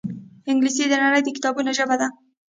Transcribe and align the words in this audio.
انګلیسي 0.51 0.85
د 0.89 0.93
نړۍ 1.03 1.21
د 1.23 1.27
کتابونو 1.37 1.69
ژبه 1.77 1.95
ده 2.01 2.07